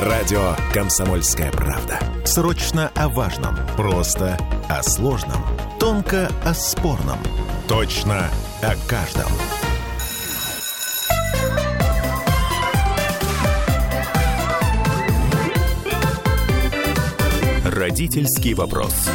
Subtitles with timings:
[0.00, 1.98] Радио «Комсомольская правда».
[2.26, 3.56] Срочно о важном.
[3.78, 4.36] Просто
[4.68, 5.42] о сложном.
[5.80, 7.18] Тонко о спорном.
[7.66, 8.28] Точно
[8.60, 9.24] о каждом.
[17.64, 19.08] Родительский вопрос.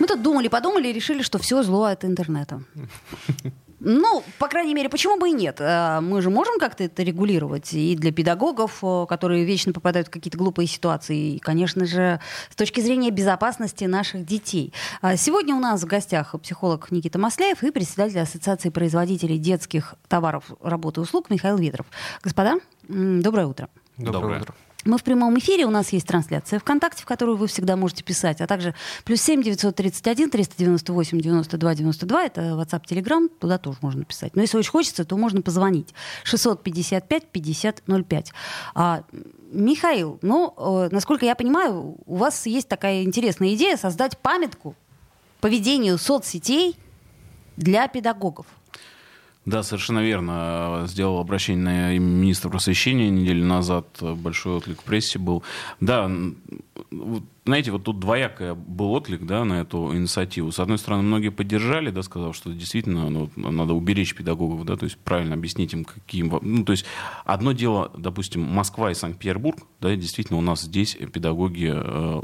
[0.00, 2.64] Мы тут думали, подумали и решили, что все зло от интернета.
[3.84, 5.60] Ну, по крайней мере, почему бы и нет?
[5.60, 10.38] Э, Мы же можем как-то это регулировать и для педагогов, которые вечно попадают в какие-то
[10.38, 12.18] глупые ситуации, и, конечно же,
[12.50, 14.72] с точки зрения безопасности наших детей.
[15.00, 20.44] А Сегодня у нас в гостях психолог Никита Масляев и председатель Ассоциации производителей детских товаров,
[20.62, 21.86] работы и услуг Михаил Ветров.
[22.22, 22.56] Господа,
[22.88, 23.68] доброе утро.
[23.98, 24.54] Доброе утро.
[24.84, 28.40] Мы в прямом эфире, у нас есть трансляция ВКонтакте, в которую вы всегда можете писать,
[28.40, 32.42] а также плюс семь девятьсот тридцать один триста девяносто восемь девяносто два девяносто два, это
[32.42, 34.36] WhatsApp, Telegram, туда тоже можно писать.
[34.36, 35.94] Но если очень хочется, то можно позвонить.
[36.24, 38.32] 655 50 05.
[38.74, 39.04] А,
[39.52, 44.74] Михаил, ну, э, насколько я понимаю, у вас есть такая интересная идея создать памятку
[45.40, 46.76] поведению соцсетей
[47.56, 48.46] для педагогов.
[49.46, 50.84] Да, совершенно верно.
[50.86, 53.86] Сделал обращение на министра просвещения неделю назад.
[54.00, 55.42] Большой отклик в прессе был.
[55.80, 56.10] Да,
[57.44, 60.50] знаете, вот тут двоякая был отклик да, на эту инициативу.
[60.50, 64.84] С одной стороны, многие поддержали, да, сказав, что действительно ну, надо уберечь педагогов, да, то
[64.84, 66.30] есть правильно объяснить им, каким...
[66.30, 66.86] во- Ну, то есть
[67.26, 72.20] одно дело, допустим, Москва и Санкт-Петербург, да, действительно у нас здесь педагоги, э,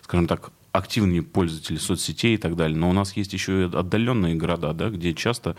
[0.00, 2.76] скажем так, активные пользователи соцсетей и так далее.
[2.76, 5.56] Но у нас есть еще и отдаленные города, да, где часто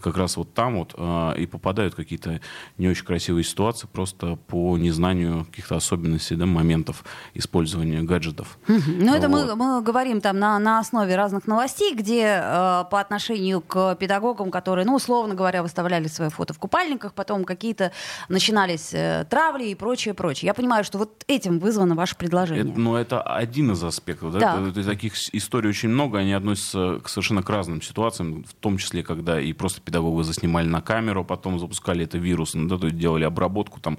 [0.00, 2.40] как раз вот там вот а, и попадают какие-то
[2.78, 8.58] не очень красивые ситуации просто по незнанию каких-то особенностей, да, моментов использования гаджетов.
[8.68, 9.56] Ну, это мы, Вот.
[9.56, 14.86] мы говорим там на, на основе разных новостей, где э, по отношению к педагогам, которые,
[14.86, 17.92] ну, условно говоря, выставляли свои фото в купальниках, потом какие-то
[18.28, 20.46] начинались э, травли и прочее, прочее.
[20.46, 22.70] Я понимаю, что вот этим вызвано ваше предложение.
[22.70, 24.32] Это, но это один из аспектов.
[24.32, 24.51] Да?
[24.52, 24.68] Так.
[24.68, 28.78] Это- это таких историй очень много, они относятся к совершенно к разным ситуациям, в том
[28.78, 32.98] числе, когда и просто педагога заснимали на камеру, потом запускали это вирусно, да, то есть
[32.98, 33.98] делали обработку, там,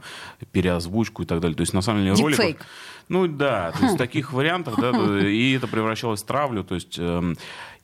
[0.52, 1.56] переозвучку и так далее.
[1.56, 2.38] То есть, на самом деле, роликов...
[2.46, 2.66] Дипфейк.
[3.10, 6.98] Ну да, то есть таких вариантов, да, то- и это превращалось в травлю, то есть...
[7.00, 7.36] эм,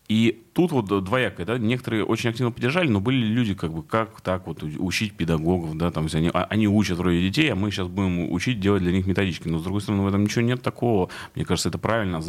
[0.07, 4.21] и тут вот двоякое, да, некоторые очень активно поддержали, но были люди, как бы, как
[4.21, 7.87] так вот учить педагогов, да, там, они, а- они учат вроде детей, а мы сейчас
[7.87, 9.47] будем учить делать для них методички.
[9.47, 11.09] Но, с другой стороны, в этом ничего нет такого.
[11.35, 12.19] Мне кажется, это правильно.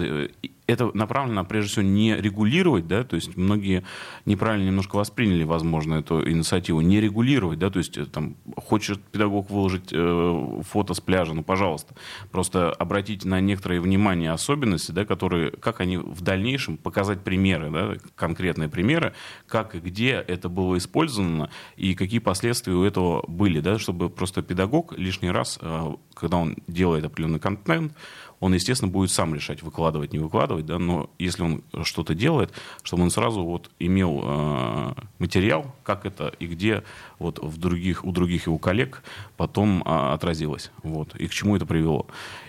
[0.43, 3.83] И Это направлено, прежде всего, не регулировать, да, то есть многие
[4.25, 6.81] неправильно немножко восприняли, возможно, эту инициативу.
[6.81, 11.43] Не регулировать, да, то есть э, там, хочет педагог выложить э, фото с пляжа, ну,
[11.43, 11.97] пожалуйста.
[12.31, 17.97] Просто обратите на некоторые внимание особенности, да, которые, как они в дальнейшем показать примеры, да,
[18.21, 19.15] конкретные примеры,
[19.49, 24.43] как и где это было использовано и какие последствия у этого были, да, чтобы просто
[24.43, 27.95] педагог лишний раз, э, когда он делает определенный контент,
[28.41, 33.03] он, естественно, будет сам решать, выкладывать, не выкладывать, да, но если он что-то делает, чтобы
[33.03, 36.83] он сразу вот имел э, материал, как это и где
[37.19, 39.03] вот в других, у других его коллег
[39.37, 42.07] потом а, отразилось, вот, и к чему это привело.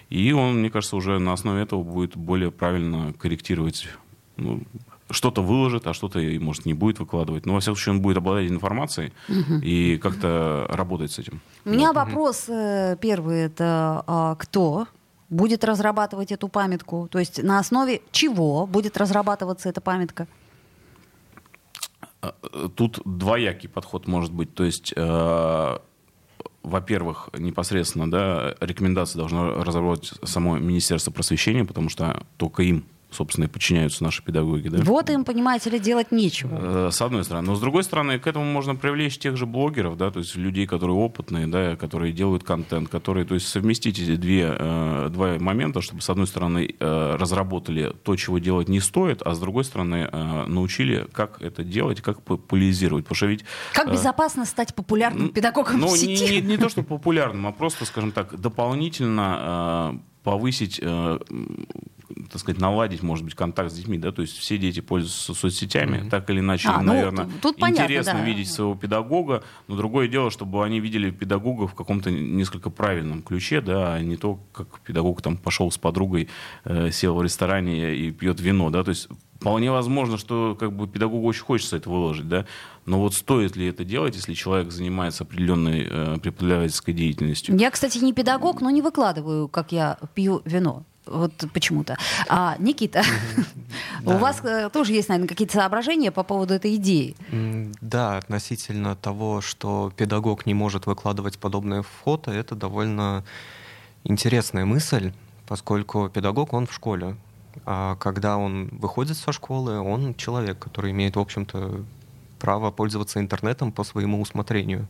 [0.10, 3.88] И он, мне кажется, уже на основе этого будет более правильно корректировать
[4.36, 4.62] ну,
[5.12, 7.46] что-то выложит, а что-то, может, не будет выкладывать.
[7.46, 9.14] Но, во всяком случае, он будет обладать информацией
[9.64, 11.42] и как-то работать с этим.
[11.66, 14.88] У меня вопрос э, первый это а, кто
[15.30, 17.08] будет разрабатывать эту памятку?
[17.10, 20.28] То есть на основе чего будет разрабатываться эта памятка?
[22.22, 22.32] Э,
[22.76, 24.54] Тут двоякий подход может быть.
[24.54, 25.78] То есть, э,
[26.64, 33.48] во-первых, непосредственно да, рекомендации должно разработать само Министерство просвещения, потому что только им, собственно, и
[33.48, 34.70] подчиняются наши педагоги.
[34.70, 34.80] Да?
[34.84, 36.88] Вот им, понимаете ли, делать нечего.
[36.88, 37.48] Э, С одной стороны.
[37.48, 40.66] Но с другой стороны, к этому можно привлечь тех же блогеров, да, то есть людей,
[40.66, 45.82] которые опытные, да, которые делают контент, которые, то есть совместить эти две, э, два момента,
[45.82, 50.10] чтобы, с одной стороны, э, разработали то, чего делать не стоит, а с другой стороны,
[50.48, 53.06] научили, как это делать, как популяризировать.
[53.06, 53.46] Потому что ведь...
[53.74, 56.36] Как безопасно стать популярным педагогом ну, в не, сети?
[56.36, 61.20] не- не то, что популярным, а просто, скажем так, дополнительно повысить, э,
[62.32, 66.10] так сказать, наладить, может быть, контакт с детьми, да, то есть все дети пользуются соцсетями,
[66.10, 68.26] так или иначе, А, им, ну, наверное, тут- тут понятно, интересно да.
[68.26, 73.62] видеть своего педагога, но другое дело, чтобы они видели педагога в каком-то несколько правильном ключе,
[73.62, 76.30] да, а не то, как педагог там пошел с подругой,
[76.66, 79.08] э, сел в ресторане и пьет вино, да, то есть
[79.42, 82.46] Вполне возможно, что как бы педагогу очень хочется это выложить, да,
[82.86, 87.58] но вот стоит ли это делать, если человек занимается определенной э, преподавательской деятельностью?
[87.58, 90.84] Я, кстати, не педагог, но не выкладываю, как я пью вино.
[91.06, 91.98] Вот почему-то.
[92.30, 93.04] А, Никита,
[94.04, 94.16] Да.
[94.16, 97.16] У вас э, тоже есть, наверное, какие-то соображения по поводу этой идеи?
[97.82, 103.24] Да, относительно того, что педагог не может выкладывать подобное фото, это довольно
[104.04, 105.14] интересная мысль,
[105.48, 107.16] поскольку педагог, он в школе.
[107.66, 111.84] А когда он выходит со школы, он человек, который имеет, в общем-то,
[112.40, 114.88] право пользоваться интернетом по своему усмотрению.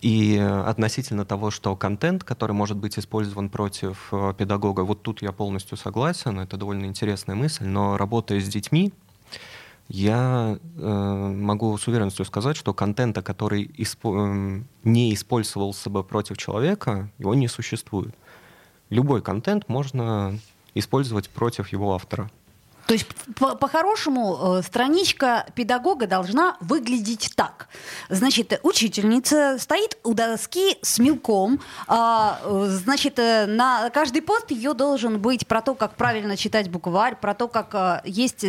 [0.00, 5.32] И относительно того, что контент, который может быть использован против э, педагога, вот тут я
[5.32, 8.92] полностью согласен, это довольно интересная мысль, но работая с детьми,
[9.88, 16.36] я э, могу с уверенностью сказать, что контента, который испо- э, не использовался бы против
[16.36, 18.14] человека, его не существует.
[18.90, 20.38] Любой контент можно
[20.74, 22.30] использовать против его автора.
[22.86, 27.68] То есть по-хорошему э, страничка педагога должна выглядеть так.
[28.08, 31.60] Значит, учительница стоит у доски с мелком.
[31.88, 36.70] А, э, значит, э, на каждый пост ее должен быть про то, как правильно читать
[36.70, 38.46] букварь, про то, как есть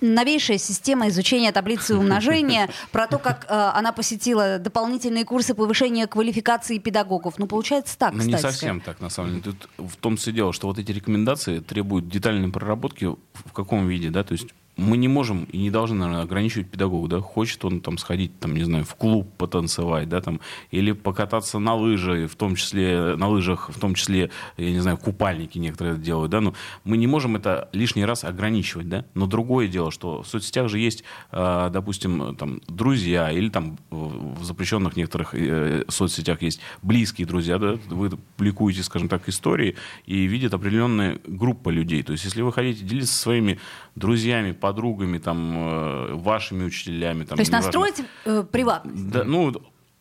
[0.00, 7.34] новейшая система изучения таблицы умножения, про то, как она посетила дополнительные курсы повышения квалификации педагогов.
[7.38, 9.42] Ну, получается так, Ну, не совсем так, на самом деле.
[9.42, 13.88] Тут в том все дело, что вот эти рекомендации требуют детальной проработки в каком каком
[13.88, 17.64] виде, да, то есть мы не можем и не должны, наверное, ограничивать педагога, да, хочет
[17.64, 20.40] он там сходить, там, не знаю, в клуб потанцевать, да, там,
[20.70, 24.98] или покататься на лыжи, в том числе, на лыжах, в том числе, я не знаю,
[24.98, 29.26] купальники некоторые это делают, да, но мы не можем это лишний раз ограничивать, да, но
[29.26, 34.96] другое дело, что в соцсетях же есть, а, допустим, там, друзья, или там в запрещенных
[34.96, 41.18] некоторых э, соцсетях есть близкие друзья, да, вы публикуете, скажем так, истории, и видит определенная
[41.26, 43.58] группа людей, то есть если вы хотите делиться своими
[43.94, 47.24] друзьями, подругами, там, э, вашими учителями.
[47.24, 49.10] Там, то есть настроить э, приватность?
[49.10, 49.52] Да, ну,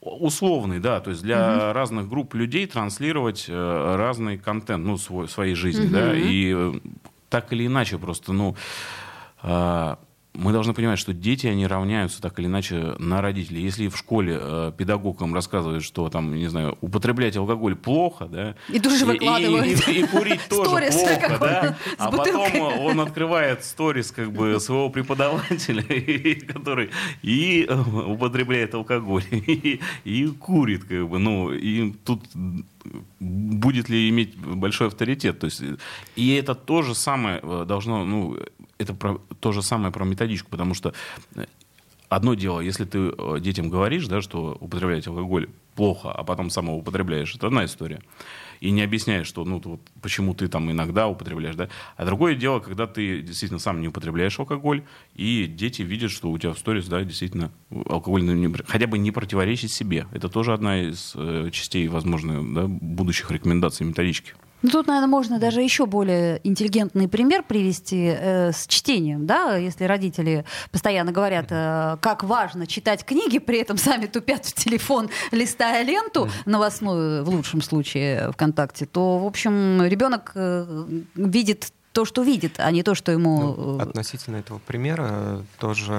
[0.01, 1.73] условный, да, то есть для угу.
[1.73, 5.93] разных групп людей транслировать э, разный контент, ну, свой, своей жизни, угу.
[5.93, 6.73] да, и э,
[7.29, 8.55] так или иначе просто, ну,
[9.43, 9.95] э,
[10.35, 13.61] мы должны понимать, что дети, они равняются так или иначе на родителей.
[13.61, 18.55] Если в школе э, педагог им рассказывает, что там, не знаю, употреблять алкоголь плохо, да,
[18.69, 19.65] и тут же выкладывают.
[19.87, 24.59] И, и, и, и курить тоже плохо, да, а потом он открывает сторис как бы
[24.59, 25.83] своего преподавателя,
[26.53, 26.89] который
[27.21, 32.21] и э, употребляет алкоголь, и, и курит, как бы, ну, и тут
[33.19, 35.39] будет ли иметь большой авторитет.
[35.39, 35.63] То есть,
[36.15, 38.37] и это то же самое э, должно, ну,
[38.77, 40.93] это про, то же самое про методичку, потому что
[41.35, 41.45] э,
[42.09, 46.65] одно дело, если ты э, детям говоришь, да, что употреблять алкоголь плохо, а потом сам
[46.65, 48.01] его употребляешь, это одна история.
[48.61, 51.67] И не объясняешь, что, ну, вот, почему ты там иногда употребляешь, да.
[51.97, 54.83] А другое дело, когда ты действительно сам не употребляешь алкоголь,
[55.15, 57.51] и дети видят, что у тебя в сторис, да, действительно,
[57.89, 60.05] алкоголь не, хотя бы не противоречит себе.
[60.11, 64.33] Это тоже одна из э, частей, возможно, да, будущих рекомендаций методички.
[64.65, 69.83] Ну, тут, наверное, можно даже еще более интеллигентный пример привести э, с чтением, да, если
[69.83, 75.83] родители постоянно говорят, э, как важно читать книги, при этом сами тупят в телефон, листая
[75.83, 82.55] ленту новостную, в лучшем случае ВКонтакте, то, в общем, ребенок э, видит то, что видит,
[82.57, 83.55] а не то, что ему...
[83.57, 85.93] Ну, э, относительно этого примера тоже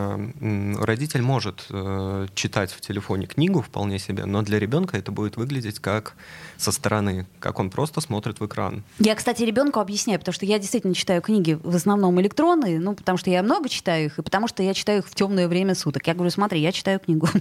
[0.78, 5.78] родитель может э, читать в телефоне книгу вполне себе, но для ребенка это будет выглядеть
[5.78, 6.12] как
[6.58, 8.84] со стороны, как он просто смотрит в экран.
[8.98, 13.16] Я, кстати, ребенку объясняю, потому что я действительно читаю книги в основном электронные, ну, потому
[13.16, 16.06] что я много читаю их, и потому что я читаю их в темное время суток.
[16.06, 17.26] Я говорю, смотри, я читаю книгу.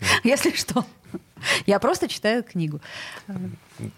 [0.24, 0.84] Если что.
[1.66, 2.80] Я просто читаю книгу.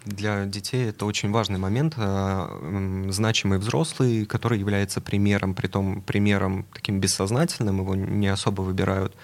[0.05, 1.93] Для детей это очень важный момент.
[1.97, 9.15] Э, значимый взрослый, который является примером, при том примером таким бессознательным, его не особо выбирают.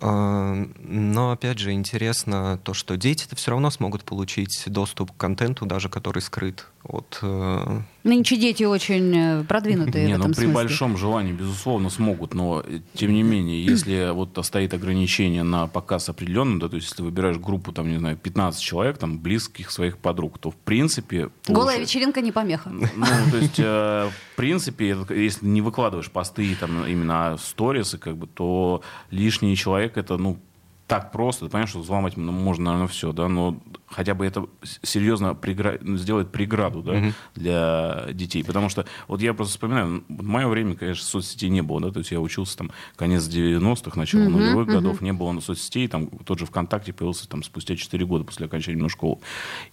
[0.00, 5.66] Э, но, опять же, интересно то, что дети-то все равно смогут получить доступ к контенту,
[5.66, 7.18] даже который скрыт от...
[7.22, 10.54] Э, Нынче дети очень э, продвинутые не, в этом ну, при смысле.
[10.54, 12.62] большом желании, безусловно, смогут, но,
[12.94, 17.38] тем не менее, если вот стоит ограничение на показ определенный, да, то есть если выбираешь
[17.38, 21.30] группу, там, не знаю, 15 человек, там, близких своих подруг, то, в принципе...
[21.48, 21.88] Голая получ...
[21.88, 22.70] вечеринка не помеха.
[22.70, 22.86] Ну,
[23.30, 28.82] то есть, э, в принципе, если не выкладываешь посты, там, именно сторисы, как бы, то
[29.10, 30.38] лишний человек, это, ну,
[30.86, 33.58] так просто, понимаешь, что взломать можно, наверное, все, да, но
[33.94, 34.46] хотя бы это
[34.82, 35.78] серьезно прегра...
[35.80, 37.12] сделает преграду да, угу.
[37.34, 38.42] для детей.
[38.44, 42.00] Потому что, вот я просто вспоминаю, в мое время, конечно, соцсетей не было, да, то
[42.00, 44.74] есть я учился там конец 90-х, начало угу, нулевых угу.
[44.74, 48.88] годов, не было соцсетей, там тот же ВКонтакте появился там спустя 4 года после окончания
[48.88, 49.18] школы.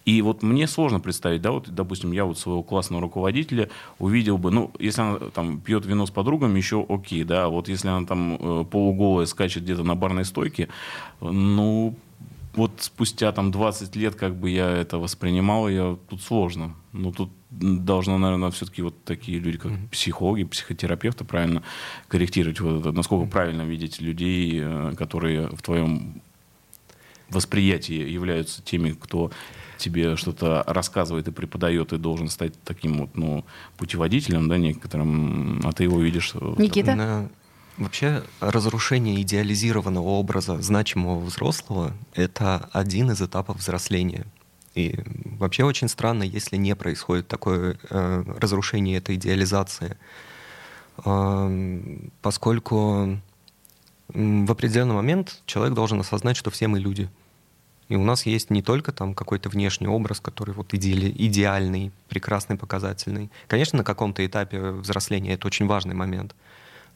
[0.05, 4.51] И вот мне сложно представить, да, вот, допустим, я вот своего классного руководителя увидел бы,
[4.51, 8.37] ну, если она там пьет вино с подругами, еще окей, да, вот если она там
[8.39, 10.69] э, полуголая скачет где-то на барной стойке,
[11.19, 11.95] ну,
[12.53, 16.75] вот спустя там 20 лет как бы я это воспринимал, я тут сложно.
[16.91, 19.89] Ну, тут должно, наверное, все-таки вот такие люди, как mm-hmm.
[19.89, 21.63] психологи, психотерапевты, правильно
[22.07, 23.31] корректировать вот это, насколько mm-hmm.
[23.31, 26.21] правильно видеть людей, э, которые в твоем
[27.29, 29.31] восприятии являются теми, кто
[29.77, 33.45] тебе что-то рассказывает и преподает, и должен стать таким вот, ну,
[33.77, 36.33] путеводителем, да, некоторым, а ты его видишь...
[36.57, 37.29] Никита?
[37.77, 44.25] Вообще, разрушение идеализированного образа значимого взрослого— это один из этапов взросления.
[44.75, 49.97] И вообще очень странно, если не происходит такое э, разрушение этой идеализации,
[51.03, 53.19] э, поскольку
[54.09, 57.09] в определенный момент человек должен осознать, что все мы люди.
[57.89, 62.57] И у нас есть не только там какой-то внешний образ, который вот идеали, идеальный, прекрасный,
[62.57, 63.29] показательный.
[63.47, 66.35] Конечно, на каком-то этапе взросления это очень важный момент—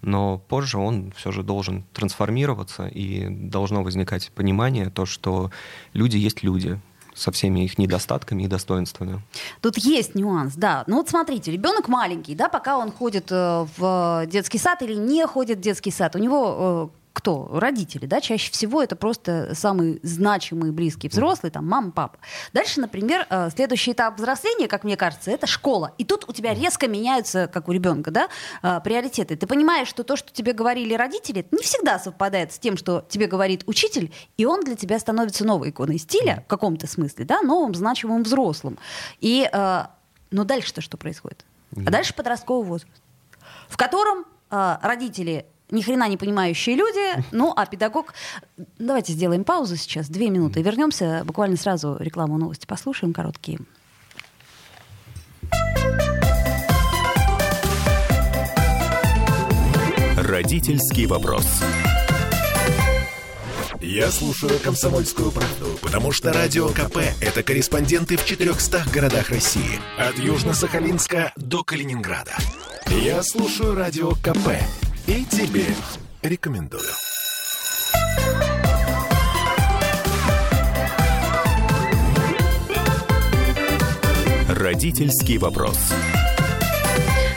[0.02, 5.52] но позже он все же должен трансформироваться, и должно возникать понимание, то, что
[5.94, 6.80] люди есть люди,
[7.16, 9.22] со всеми их недостатками и достоинствами.
[9.62, 10.84] Тут есть нюанс, да.
[10.86, 15.26] Ну вот смотрите, ребенок маленький, да, пока он ходит э, в детский сад или не
[15.26, 17.48] ходит в детский сад, у него э, кто?
[17.50, 22.20] Родители, да, чаще всего это просто самый значимый близкий взрослый, там, мама, папа.
[22.52, 25.94] Дальше, например, э, следующий этап взросления, как мне кажется, это школа.
[25.98, 28.28] И тут у тебя резко меняются, как у ребенка, да,
[28.62, 29.38] э, приоритеты.
[29.38, 33.28] Ты понимаешь, что то, что тебе говорили родители, не всегда совпадает с тем, что тебе
[33.28, 37.74] говорит учитель, и он для тебя становится новой иконой стиля, в каком-то смысле, да, новым
[37.76, 38.78] значимым взрослым.
[39.22, 39.84] И, э,
[40.32, 41.46] но дальше-то что происходит?
[41.78, 43.02] А дальше подростковый возраст,
[43.70, 48.14] в котором родители ни хрена не понимающие люди, ну а педагог...
[48.80, 53.60] Давайте сделаем паузу сейчас, две минуты, вернемся, буквально сразу рекламу новости послушаем, короткие.
[60.18, 61.46] Родительский вопрос.
[63.80, 69.80] Я слушаю «Комсомольскую правду», потому что «Радио КП»— это корреспонденты в 400 городах России.
[70.00, 72.36] От Южно-Сахалинска до Калининграда.
[72.88, 74.58] Я слушаю «Радио КП»
[75.08, 75.68] И тебе
[76.24, 76.82] рекомендую.
[84.50, 85.78] Родительский вопрос.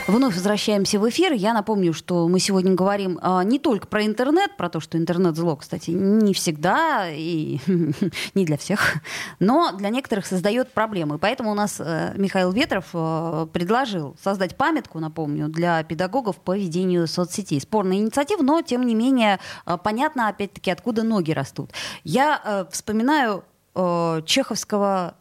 [0.09, 1.33] Вновь возвращаемся в эфир.
[1.33, 5.35] Я напомню, что мы сегодня говорим а, не только про интернет, про то, что интернет
[5.35, 7.59] зло, кстати, не всегда и
[8.33, 8.95] не для всех,
[9.39, 11.19] но для некоторых создает проблемы.
[11.19, 17.05] Поэтому у нас э, Михаил Ветров э, предложил создать памятку, напомню, для педагогов по ведению
[17.05, 17.61] соцсетей.
[17.61, 21.69] Спорная инициатива, но тем не менее э, понятно, опять-таки, откуда ноги растут.
[22.03, 23.43] Я э, вспоминаю
[23.75, 25.13] э, чеховского,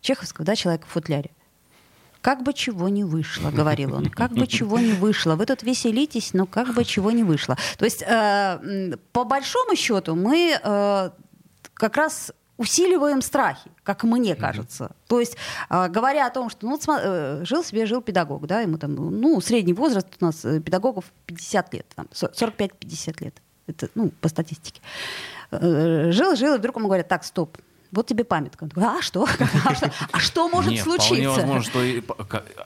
[0.00, 1.30] чеховского, да, человека в футляре.
[2.24, 5.36] Как бы чего не вышло, говорил он, как бы чего не вышло.
[5.36, 7.58] Вы тут веселитесь, но как бы чего не вышло.
[7.76, 11.10] То есть, э, по большому счету, мы э,
[11.74, 14.84] как раз усиливаем страхи, как мне кажется.
[14.84, 15.08] Mm-hmm.
[15.08, 15.36] То есть,
[15.68, 19.38] э, говоря о том, что ну, э, жил себе, жил педагог, да, ему там, ну,
[19.42, 23.34] средний возраст у нас э, педагогов 50 лет, там, 45-50 лет.
[23.66, 24.80] Это, ну, по статистике.
[25.50, 27.58] Э, жил, жил, и вдруг ему говорят, так, стоп,
[27.94, 28.68] вот тебе памятка.
[28.76, 29.26] А что?
[30.12, 31.14] А что может Нет, случиться?
[31.14, 31.80] Вполне возможно, что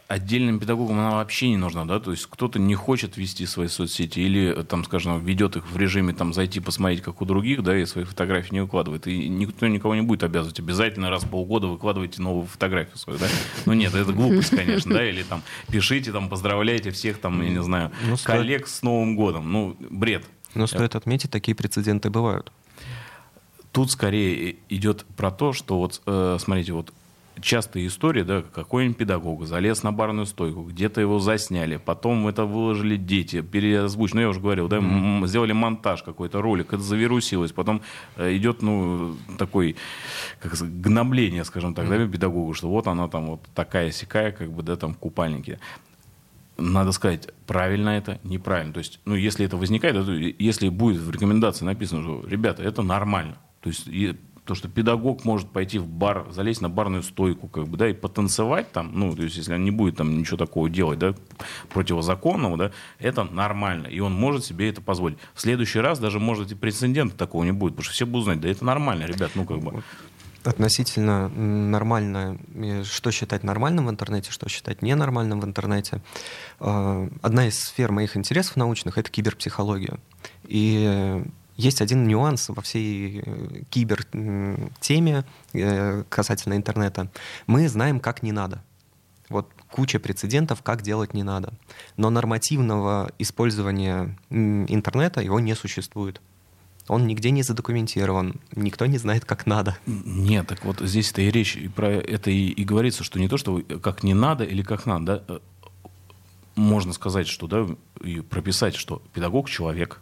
[0.08, 4.20] отдельным педагогам она вообще не нужна, да, то есть кто-то не хочет вести свои соцсети
[4.20, 7.84] или, там, скажем, ведет их в режиме, там, зайти посмотреть, как у других, да, и
[7.84, 12.22] свои фотографии не выкладывает, и никто никого не будет обязывать обязательно раз в полгода выкладывайте
[12.22, 13.26] новую фотографию свою, да,
[13.66, 17.62] ну нет, это глупость, конечно, да, или там пишите, там, поздравляйте всех, там, я не
[17.62, 20.24] знаю, ну, коллег с Новым годом, ну, бред.
[20.54, 22.50] Но стоит отметить, такие прецеденты бывают.
[23.78, 26.92] Тут скорее идет про то, что вот, э, смотрите, вот
[27.40, 32.96] частая история, да, какой-нибудь педагог залез на барную стойку, где-то его засняли, потом это выложили
[32.96, 35.28] дети, переозвучили, ну я уже говорил, да, mm-hmm.
[35.28, 37.80] сделали монтаж какой-то ролик, это завирусилось, потом
[38.16, 39.76] э, идет, ну, такой,
[40.40, 42.06] как гнобление, скажем так, mm-hmm.
[42.06, 45.60] да, педагогу, что вот она там вот такая сякая, как бы, да, там в купальнике
[46.56, 48.72] надо сказать, правильно это, неправильно.
[48.72, 49.94] То есть, ну, если это возникает,
[50.40, 54.16] если будет в рекомендации написано, что, ребята, это нормально, то есть и
[54.48, 57.92] то, что педагог может пойти в бар, залезть на барную стойку, как бы, да, и
[57.92, 61.14] потанцевать там, ну, то есть, если он не будет там ничего такого делать, да,
[61.68, 65.18] противозаконного, да, это нормально, и он может себе это позволить.
[65.34, 68.40] В следующий раз даже, может, и прецедента такого не будет, потому что все будут знать,
[68.40, 69.82] да, это нормально, ребят, ну, как бы.
[70.44, 72.38] Относительно нормально,
[72.84, 76.00] что считать нормальным в интернете, что считать ненормальным в интернете.
[76.58, 79.98] А, одна из сфер моих интересов научных— это киберпсихология.
[80.44, 81.22] И
[81.58, 87.10] есть один нюанс во всей э, кибер-теме э, касательно интернета.
[87.46, 88.62] Мы знаем, как не надо.
[89.28, 91.52] Вот куча прецедентов, как делать не надо.
[91.96, 96.22] Но нормативного использования интернета его не существует.
[96.86, 99.76] Он нигде не задокументирован, никто не знает, как надо.
[99.84, 103.36] Нет, так вот здесь-то и речь и про это и, и говорится, что не то,
[103.36, 105.40] что как не надо или как надо, да,
[106.56, 107.66] можно сказать, что да,
[108.02, 110.00] и прописать, что педагог человек,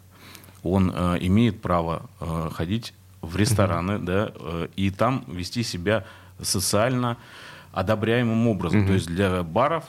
[0.63, 4.05] он э, имеет право э, ходить в рестораны, mm-hmm.
[4.05, 6.05] да, э, и там вести себя
[6.41, 7.17] социально
[7.71, 8.81] одобряемым образом.
[8.81, 8.87] Mm-hmm.
[8.87, 9.85] То есть для баров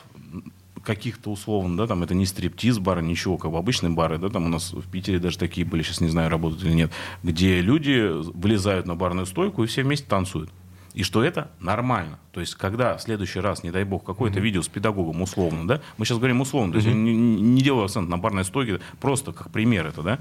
[0.82, 4.46] каких-то условно, да, там это не стриптиз бары, ничего, как бы обычные бары, да, там
[4.46, 6.90] у нас в Питере даже такие были, сейчас не знаю, работают или нет,
[7.22, 10.50] где люди вылезают на барную стойку и все вместе танцуют.
[10.99, 12.19] И что это нормально.
[12.33, 14.43] То есть, когда в следующий раз, не дай бог, какое-то mm-hmm.
[14.43, 16.93] видео с педагогом условно, да, мы сейчас говорим условно, то есть mm-hmm.
[16.93, 20.19] не, не делаю акцент на барной стойке, просто как пример это, да,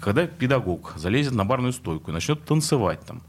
[0.00, 3.20] когда педагог залезет на барную стойку и начнет танцевать там,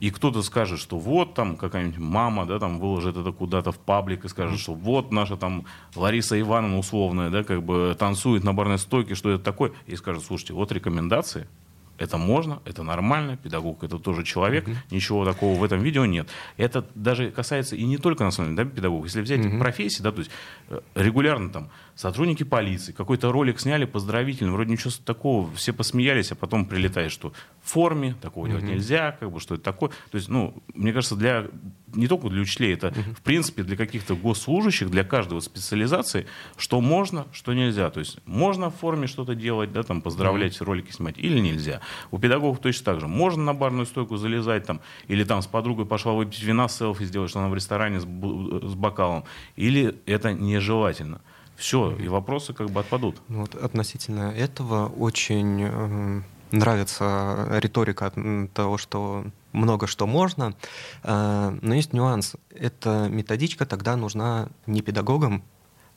[0.00, 4.26] и кто-то скажет, что вот там какая-нибудь мама, да, там выложит это куда-то в паблик
[4.26, 5.64] и скажет, что вот наша там
[5.96, 10.24] Лариса Ивановна условная, да, как бы танцует на барной стойке, что это такое, и скажет,
[10.24, 11.48] слушайте, вот рекомендации,
[11.98, 14.76] это можно, это нормально, педагог это тоже человек, mm-hmm.
[14.90, 16.28] ничего такого в этом видео нет.
[16.56, 19.06] Это даже касается и не только на самом деле да, педагогов.
[19.06, 19.58] Если взять mm-hmm.
[19.58, 20.30] профессии, да, то есть
[20.68, 26.36] э, регулярно там сотрудники полиции, какой-то ролик сняли поздравительный, вроде ничего такого, все посмеялись, а
[26.36, 28.50] потом прилетает, что в форме, такого mm-hmm.
[28.50, 29.90] делать нельзя, как бы, что это такое.
[30.10, 31.46] То есть, ну, мне кажется, для
[31.94, 33.14] не только для учителей, это, mm-hmm.
[33.14, 36.26] в принципе, для каких-то госслужащих, для каждого специализации,
[36.56, 37.90] что можно, что нельзя.
[37.90, 40.64] То есть, можно в форме что-то делать, да, там, поздравлять, mm-hmm.
[40.64, 41.80] ролики снимать, или нельзя.
[42.10, 43.08] У педагогов точно так же.
[43.08, 47.30] Можно на барную стойку залезать, там, или там с подругой пошла выпить вина, селфи сделать,
[47.30, 49.24] что она в ресторане с, с бокалом,
[49.56, 51.20] или это нежелательно
[51.58, 53.20] все, и вопросы как бы отпадут.
[53.28, 58.12] Ну, вот относительно этого очень э, нравится риторика
[58.54, 60.54] того, что много что можно,
[61.02, 62.36] э, но есть нюанс.
[62.50, 65.42] Эта методичка тогда нужна не педагогам,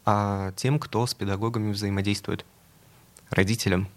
[0.03, 2.43] а тем, кто с педагогами взаимодействует,
[3.29, 3.87] родителям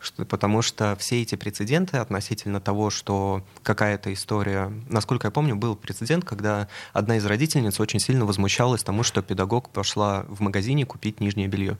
[0.00, 4.72] что, потому что все эти прецеденты относительно того, что какая-то история...
[4.88, 9.68] Насколько я помню, был прецедент, когда одна из родительниц очень сильно возмущалась тому, что педагог
[9.68, 11.76] пошла в магазине купить нижнее белье.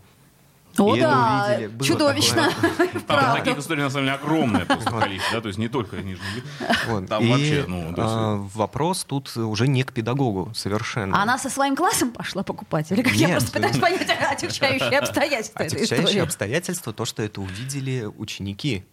[0.78, 1.82] О, и да, увидели.
[1.82, 2.50] чудовищно.
[3.06, 6.42] Там таких историй, на самом деле, огромное просто количество, да, то есть не только нижний
[6.86, 7.08] вот.
[7.08, 7.92] Там и, вообще, ну...
[7.96, 11.18] А, вопрос тут уже не к педагогу совершенно.
[11.18, 12.90] А она со своим классом пошла покупать?
[12.92, 13.20] Или как Нет.
[13.20, 18.84] я просто пытаюсь понять отягчающие обстоятельства Отягчающие обстоятельства, то, что это увидели ученики,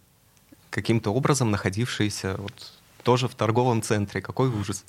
[0.69, 4.21] каким-то образом находившиеся вот тоже в торговом центре.
[4.21, 4.83] Какой ужас.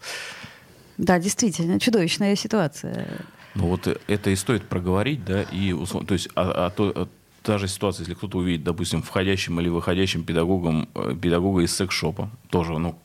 [0.96, 3.24] Да, действительно, чудовищная ситуация.
[3.58, 7.08] Ну вот это и стоит проговорить, да, и то есть а, а то, а,
[7.42, 12.30] та же ситуация, если кто-то увидит, допустим, входящим или выходящим педагогом, э, педагога из секс-шопа,
[12.50, 12.96] тоже, ну,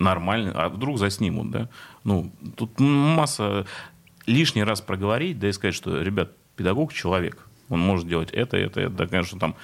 [0.00, 1.68] нормально, а вдруг заснимут, да,
[2.02, 3.66] ну, тут масса
[4.26, 8.80] лишний раз проговорить, да, и сказать, что, ребят, педагог человек, он может делать это, это,
[8.80, 9.54] это, да, конечно, там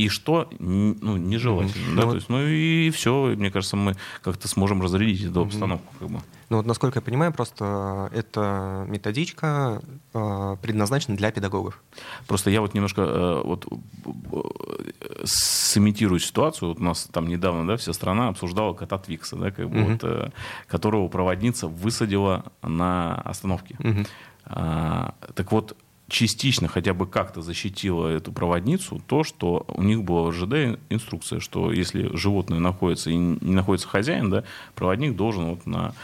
[0.00, 1.92] и что ну, нежелательно.
[1.92, 1.96] Mm-hmm.
[1.96, 2.02] Да?
[2.02, 5.92] Ну, То есть, ну и все, мне кажется, мы как-то сможем разрядить эту обстановку.
[5.98, 6.20] Как бы.
[6.48, 9.82] Ну вот, насколько я понимаю, просто эта методичка
[10.14, 11.80] э, предназначена для педагогов.
[12.26, 16.70] Просто я вот немножко э, вот, э, сымитирую ситуацию.
[16.70, 19.92] Вот у нас там недавно да, вся страна обсуждала кота Твикса, да, как бы, mm-hmm.
[19.92, 20.30] вот, э,
[20.66, 23.76] которого проводница высадила на остановке.
[23.78, 24.08] Mm-hmm.
[24.46, 25.76] А, так вот,
[26.10, 31.40] частично хотя бы как-то защитила эту проводницу то, что у них была в ЖД инструкция,
[31.40, 34.44] что если животное находится и не находится хозяин, да,
[34.74, 35.94] проводник должен вот на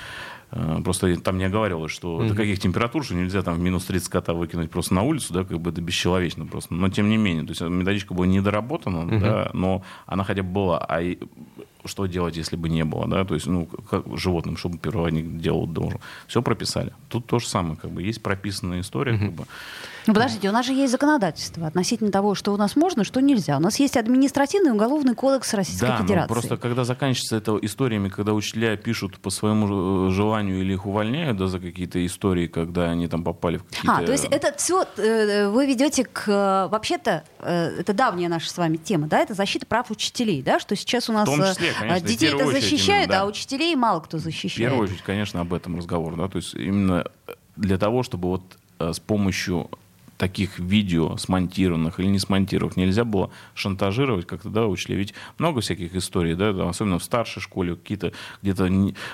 [0.52, 2.28] Э, просто там не оговаривалось, что mm-hmm.
[2.28, 5.44] до каких температур, что нельзя там в минус 30 кота выкинуть просто на улицу, да,
[5.44, 6.74] как бы это бесчеловечно просто.
[6.74, 9.20] Но тем не менее, то есть методичка была недоработана, mm-hmm.
[9.20, 10.78] да, но она хотя бы была.
[10.78, 11.00] А
[11.84, 15.66] что делать, если бы не было, да, то есть, ну, как животным, чтобы проводник делал
[15.68, 16.00] должен.
[16.26, 16.92] Все прописали.
[17.08, 19.26] Тут то же самое, как бы, есть прописанная история, mm-hmm.
[19.26, 19.44] как бы.
[20.06, 23.56] Ну, подождите, у нас же есть законодательство относительно того, что у нас можно, что нельзя.
[23.56, 26.28] У нас есть административный уголовный кодекс Российской да, Федерации.
[26.28, 31.38] Да, просто когда заканчивается это историями, когда учителя пишут по своему желанию или их увольняют,
[31.38, 33.96] да, за какие-то истории, когда они там попали в какие-то...
[33.96, 36.28] А, то есть это все э, вы ведете к...
[36.28, 40.60] Э, вообще-то, э, это давняя наша с вами тема, да, это защита прав учителей, да,
[40.60, 43.22] что сейчас у нас числе, конечно, детей это защищают, именно, да.
[43.22, 44.54] а учителей мало кто защищает.
[44.54, 47.04] В первую очередь, конечно, об этом разговор, да, то есть именно
[47.56, 48.42] для того, чтобы вот
[48.78, 49.70] с помощью
[50.16, 54.96] таких видео смонтированных или не смонтированных нельзя было шантажировать как-то, да, учли.
[54.96, 58.70] Ведь много всяких историй, да, там, особенно в старшей школе, какие-то где-то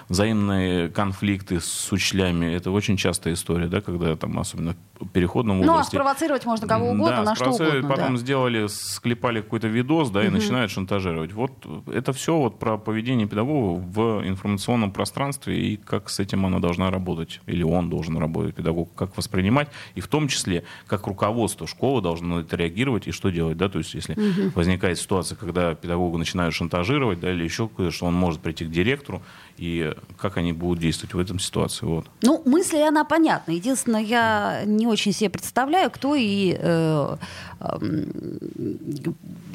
[0.09, 2.47] взаимные конфликты с учителями.
[2.55, 5.73] Это очень частая история, да, когда там, особенно в переходном возрасте.
[5.73, 7.89] Ну, а спровоцировать можно кого угодно, да, на что угодно.
[7.89, 8.21] Потом да.
[8.21, 10.37] сделали, склепали какой-то видос, да, и угу.
[10.37, 11.33] начинают шантажировать.
[11.33, 11.53] Вот
[11.87, 16.91] это все вот про поведение педагога в информационном пространстве и как с этим она должна
[16.91, 22.03] работать, или он должен работать, педагог, как воспринимать, и в том числе, как руководство школы
[22.03, 24.53] должно на это реагировать и что делать, да, то есть если угу.
[24.55, 29.23] возникает ситуация, когда педагога начинают шантажировать, да, или еще что он может прийти к директору,
[29.57, 32.07] и как они будут действовать в этом ситуации, вот.
[32.23, 33.53] Ну, мысль, она понятна.
[33.53, 37.17] Единственное, я не очень себе представляю, кто и э,
[37.61, 37.79] э,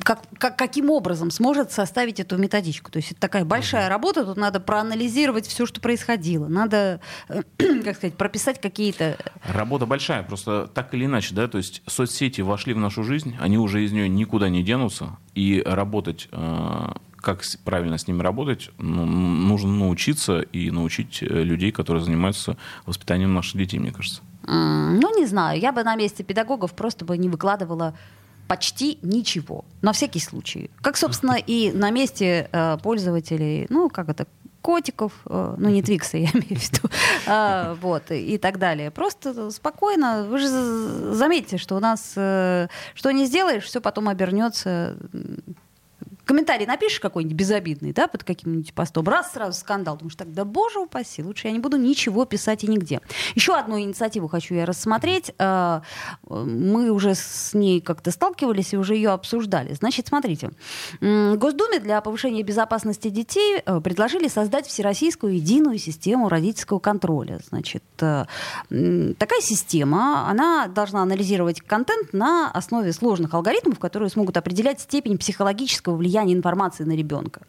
[0.03, 2.91] как, как, каким образом сможет составить эту методичку.
[2.91, 7.41] То есть это такая большая работа, тут надо проанализировать все, что происходило, надо, э,
[7.83, 9.17] как сказать, прописать какие-то...
[9.43, 13.57] Работа большая, просто так или иначе, да, то есть соцсети вошли в нашу жизнь, они
[13.57, 16.93] уже из нее никуда не денутся, и работать э,
[17.27, 23.33] как правильно с ними работать, ну, нужно научиться и научить э, людей, которые занимаются воспитанием
[23.33, 24.21] наших детей, мне кажется.
[24.43, 25.59] Ну, не знаю.
[25.59, 27.93] Я бы на месте педагогов просто бы не выкладывала
[28.47, 29.65] почти ничего.
[29.81, 30.71] На всякий случай.
[30.81, 34.25] Как, собственно, и на месте э, пользователей, ну, как это,
[34.61, 36.89] котиков, э, ну не Твикса, я имею в виду,
[37.25, 38.89] э, вот, и так далее.
[38.89, 44.95] Просто спокойно, вы же заметите, что у нас, что не сделаешь, все потом обернется
[46.27, 49.97] комментарий напишешь какой-нибудь безобидный, да, под каким-нибудь постом, раз сразу скандал.
[49.97, 53.01] Думаешь, так, да боже упаси, лучше я не буду ничего писать и нигде.
[53.33, 55.31] Еще одну инициативу хочу я рассмотреть.
[55.39, 55.81] Э,
[56.27, 59.73] мы уже с ней как-то сталкивались и уже ее обсуждали.
[59.73, 60.51] Значит, смотрите.
[61.01, 67.39] Госдуме для повышения безопасности детей э, предложили создать всероссийскую единую систему родительского контроля.
[67.47, 68.25] Значит, э,
[68.69, 75.95] такая система, она должна анализировать контент на основе сложных алгоритмов, которые смогут определять степень психологического
[75.95, 77.41] влияния влияние информации на ребенка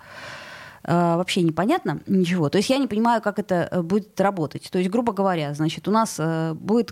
[0.84, 2.48] э, вообще непонятно ничего.
[2.48, 4.68] То есть я не понимаю, как это э, будет работать.
[4.70, 6.90] То есть, грубо говоря, значит, у нас э, будет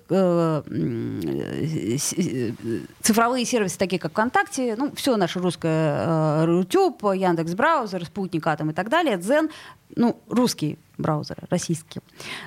[3.01, 8.73] цифровые сервисы, такие как ВКонтакте, ну, все наше русское, YouTube, Яндекс Браузер, Спутник Атом и
[8.73, 9.51] так далее, Дзен,
[9.97, 12.01] ну, русский браузер, российский.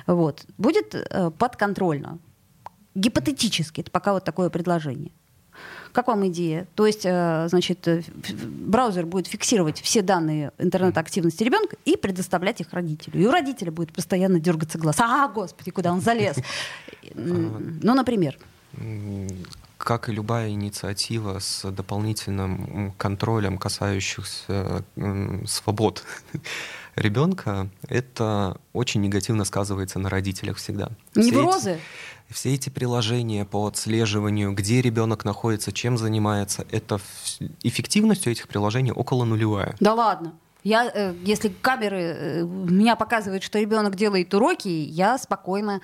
[0.06, 0.44] Вот.
[0.58, 2.18] Будет подконтрольно.
[2.94, 5.12] Гипотетически, это пока вот такое предложение.
[5.92, 6.66] Как вам идея?
[6.74, 8.02] То есть, э, значит, э,
[8.44, 13.20] браузер будет фиксировать все данные интернет-активности ребенка и предоставлять их родителю.
[13.20, 14.96] И у родителя будет постоянно дергаться глаз.
[15.00, 16.36] А, господи, куда он залез?
[17.14, 18.38] Ну, например.
[19.80, 24.84] Как и любая инициатива с дополнительным контролем, касающихся
[25.46, 26.04] свобод
[26.96, 30.90] ребенка, это очень негативно сказывается на родителях всегда.
[31.14, 31.72] Неврозы?
[32.28, 37.00] Эти, все эти приложения по отслеживанию, где ребенок находится, чем занимается, это
[37.62, 39.76] эффективность у этих приложений около нулевая.
[39.80, 40.34] Да ладно.
[40.62, 45.80] Я, э, если камеры э, меня показывают, что ребенок делает уроки, я спокойно.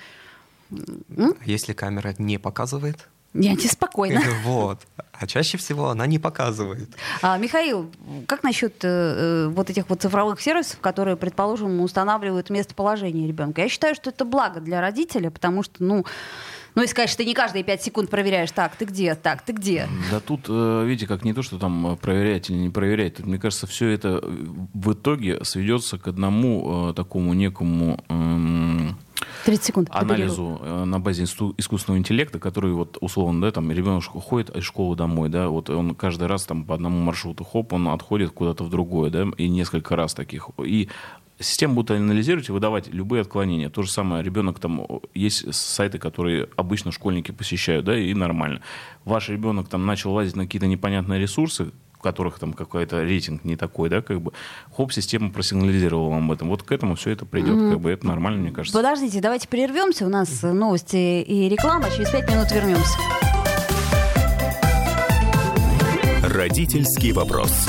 [0.71, 3.09] А если камера не показывает?
[3.42, 4.22] Я неспокойна.
[4.44, 4.81] Вот.
[5.18, 6.90] А чаще всего она не показывает.
[7.22, 7.90] А, Михаил,
[8.27, 13.62] как насчет э, э, вот этих вот цифровых сервисов, которые, предположим, устанавливают местоположение ребенка?
[13.62, 16.05] Я считаю, что это благо для родителя, потому что, ну,
[16.77, 19.53] ну, и сказать, что ты не каждые пять секунд проверяешь, так, ты где, так, ты
[19.53, 19.89] где.
[20.11, 23.17] Да тут, э, видите, как не то, что там э, проверять или не проверять.
[23.17, 27.99] Тут, мне кажется, все это в итоге сведется к одному такому некому...
[29.45, 29.89] 30 секунд.
[29.91, 34.97] Анализу э, на базе искусственного интеллекта, который вот условно, да, там ребенок ходит из школы
[34.97, 38.71] домой, да, вот он каждый раз там по одному маршруту, хоп, он отходит куда-то в
[38.71, 40.51] другое, да, и несколько раз таких.
[40.59, 40.89] И
[41.38, 43.70] система будет анализировать и выдавать любые отклонения.
[43.70, 48.62] То же самое, ребенок там, есть сайты, которые обычно школьники посещают, да, и нормально.
[49.05, 53.57] Ваш ребенок там начал лазить на какие-то непонятные ресурсы, у которых там какой-то рейтинг не
[53.57, 54.33] такой, да, как бы,
[54.75, 56.49] хоп, система просигнализировала вам об этом.
[56.49, 58.77] Вот к этому все это придет, как бы, это нормально, мне кажется.
[58.77, 62.99] Подождите, давайте прервемся, у нас новости и реклама, через пять минут вернемся.
[66.22, 67.68] Родительский вопрос.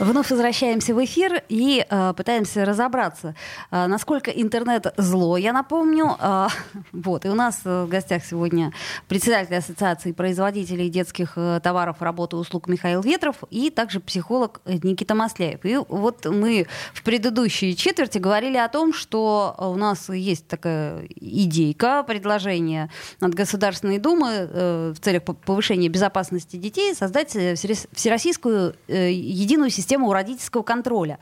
[0.00, 3.34] Вновь возвращаемся в эфир и э, пытаемся разобраться,
[3.70, 6.16] э, насколько интернет зло, я напомню.
[6.18, 6.48] Э,
[6.92, 8.72] вот, и у нас в гостях сегодня
[9.08, 15.14] председатель Ассоциации производителей детских э, товаров, работы и услуг Михаил Ветров и также психолог Никита
[15.14, 15.66] Масляев.
[15.66, 22.04] И вот мы в предыдущей четверти говорили о том, что у нас есть такая идейка,
[22.04, 22.88] предложение
[23.20, 29.89] от Государственной Думы э, в целях повышения безопасности детей создать э, всероссийскую э, единую систему
[29.90, 31.18] систему родительского контроля.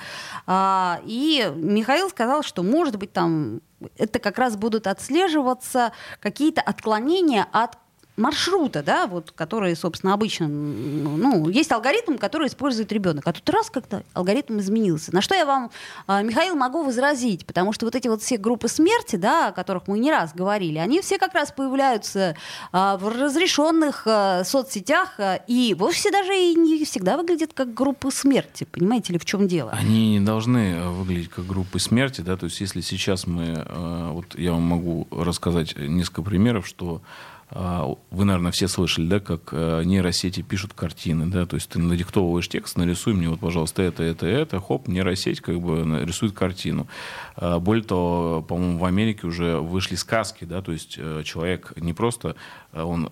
[0.47, 3.63] А, и Михаил сказал, что, может быть, там
[3.97, 7.79] это как раз будут отслеживаться какие-то отклонения от
[8.19, 13.71] маршрута, да, вот, который, собственно, обычно, ну, есть алгоритм, который использует ребенок, а тут раз
[13.71, 15.15] как-то алгоритм изменился.
[15.15, 15.71] На что я вам,
[16.07, 19.87] а, Михаил, могу возразить, потому что вот эти вот все группы смерти, да, о которых
[19.87, 22.37] мы не раз говорили, они все как раз появляются
[22.73, 28.65] а, в разрешенных а, соцсетях и вовсе даже и не всегда выглядят как группы смерти,
[28.65, 29.71] понимаете ли, в чем дело?
[29.71, 33.65] Они не должны выглядеть как группы смерти, да, то есть если сейчас мы,
[34.13, 37.01] вот я вам могу рассказать несколько примеров, что
[37.51, 42.49] вы, наверное, все слышали, да, как э, нейросети пишут картины, да, то есть ты надиктовываешь
[42.49, 46.89] текст, нарисуй мне вот, пожалуйста, это, это, это, хоп, нейросеть как бы рисует картину.
[47.37, 51.95] А, более того, по-моему, в Америке уже вышли сказки, да, то есть э, человек не
[51.95, 52.37] просто
[52.73, 53.09] э, он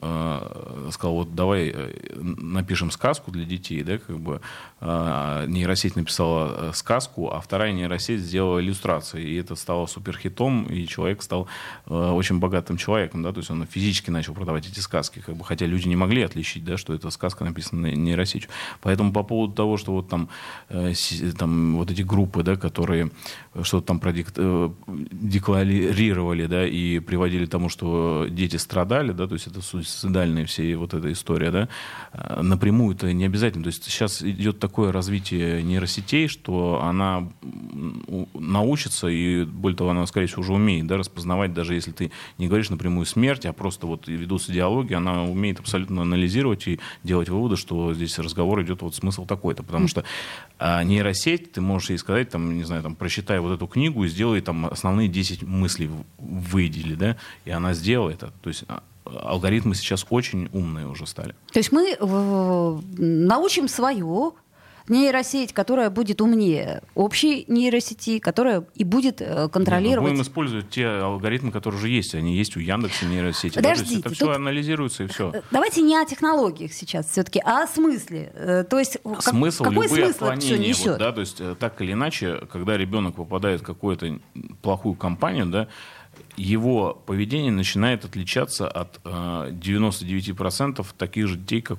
[0.92, 1.74] сказал, вот давай
[2.16, 4.40] напишем сказку для детей, да, как бы
[4.80, 11.48] нейросеть написала сказку, а вторая нейросеть сделала иллюстрации, и это стало суперхитом, и человек стал
[11.86, 15.66] очень богатым человеком, да, то есть он физически начал продавать эти сказки, как бы, хотя
[15.66, 18.50] люди не могли отличить, да, что это сказка написана нейросетью.
[18.82, 20.28] Поэтому по поводу того, что вот там,
[20.68, 20.92] э,
[21.38, 23.10] там вот эти группы, да, которые
[23.62, 29.45] что-то там продекларировали, э, да, и приводили к тому, что дети страдали, да, то есть
[29.46, 31.68] это суицидальная все вот эта история, да,
[32.12, 33.64] э, напрямую это не обязательно.
[33.64, 37.28] То есть сейчас идет такое развитие нейросетей, что она
[38.34, 42.48] научится, и более того, она, скорее всего, уже умеет, да, распознавать, даже если ты не
[42.48, 47.56] говоришь напрямую смерть, а просто вот ведутся диалоги, она умеет абсолютно анализировать и делать выводы,
[47.56, 50.04] что здесь разговор идет вот смысл такой-то, потому что
[50.58, 54.08] а, нейросеть, ты можешь ей сказать, там, не знаю, там, прочитай вот эту книгу и
[54.08, 58.32] сделай там основные 10 мыслей выдели, да, и она сделает это.
[58.42, 61.34] То есть а, алгоритмы сейчас очень умные уже стали.
[61.52, 64.34] То есть мы э, научим свою
[64.88, 70.04] нейросеть, которая будет умнее общей нейросети, которая и будет э, контролировать...
[70.04, 72.14] Мы будем использовать те алгоритмы, которые уже есть.
[72.14, 73.56] Они есть у Яндекса нейросети.
[73.56, 74.00] Подождите, да?
[74.00, 75.32] это все анализируется и все.
[75.34, 78.66] Э, давайте не о технологиях сейчас все-таки, а о смысле.
[78.70, 82.42] То есть смысл, как, какой любые смысл отклонения, вот, да, то есть так или иначе,
[82.52, 84.20] когда ребенок попадает в какую-то
[84.62, 85.68] плохую компанию, да,
[86.36, 89.08] его поведение начинает отличаться от э,
[89.52, 91.78] 99% таких же детей, как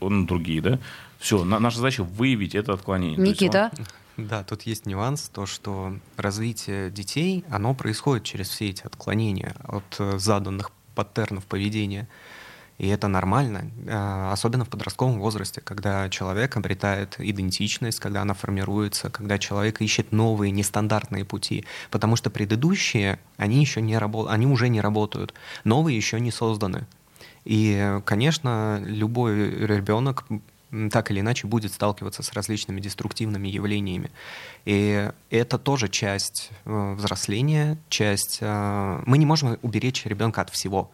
[0.00, 0.78] он, другие, да?
[1.18, 3.18] Все, на, наша задача выявить это отклонение.
[3.18, 3.70] Никита?
[3.76, 4.26] Он...
[4.26, 9.84] Да, тут есть нюанс, то, что развитие детей, оно происходит через все эти отклонения от
[9.98, 12.08] э, заданных паттернов поведения.
[12.78, 19.10] И это нормально, э, особенно в подростковом возрасте, когда человек обретает идентичность, когда она формируется,
[19.10, 24.68] когда человек ищет новые нестандартные пути, потому что предыдущие, они еще не работают, они уже
[24.68, 26.86] не работают, новые еще не созданы.
[27.44, 30.24] И, конечно, любой ребенок
[30.92, 34.10] так или иначе будет сталкиваться с различными деструктивными явлениями.
[34.66, 38.38] И это тоже часть э, взросления, часть...
[38.42, 40.90] Э, мы не можем уберечь ребенка от всего.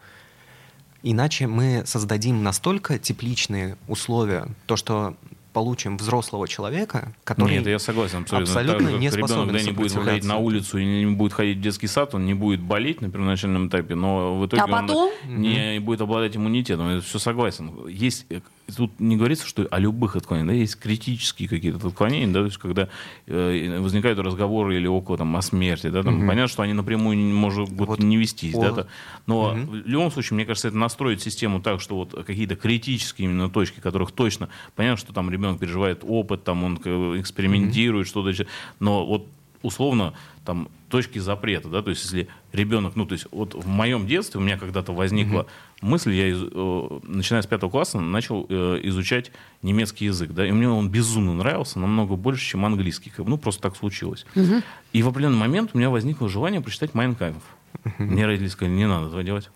[1.07, 5.15] Иначе мы создадим настолько тепличные условия, то, что
[5.53, 8.59] получим взрослого человека, который Нет, я согласен абсолютно.
[8.59, 11.61] абсолютно так, не ребенок, когда не будет выходить на улицу и не будет ходить в
[11.61, 15.11] детский сад, он не будет болеть на первоначальном этапе, но в итоге а потом?
[15.23, 16.95] он не будет обладать иммунитетом.
[16.95, 17.87] Я все согласен.
[17.87, 18.25] Есть
[18.75, 22.57] тут не говорится, что о любых отклонениях, да, есть критические какие-то отклонения, да, то есть
[22.57, 22.89] когда
[23.27, 26.27] э, возникают разговоры или около там о смерти, да, там, угу.
[26.27, 28.71] понятно, что они напрямую не может вот, не вестись, о...
[28.71, 28.87] да,
[29.27, 29.71] но угу.
[29.71, 33.79] в любом случае, мне кажется, это настроить систему так, что вот какие-то критические именно точки,
[33.79, 38.09] которых точно понятно, что там ребенок переживает опыт, там он экспериментирует, угу.
[38.09, 38.47] что-то,
[38.79, 39.27] но вот
[39.65, 40.13] условно
[40.45, 44.39] там точки запрета, да, то есть если ребенок, ну то есть вот в моем детстве
[44.39, 45.47] у меня когда-то возникла mm
[45.81, 50.51] мысль, я из, э, начиная с пятого класса начал э, изучать немецкий язык, да, и
[50.51, 54.25] мне он безумно нравился, намного больше, чем английский, как, ну просто так случилось.
[54.35, 57.35] mm И в определенный момент у меня возникло желание прочитать Майнкайф.
[57.83, 59.49] mm Мне родители сказали, не надо этого делать.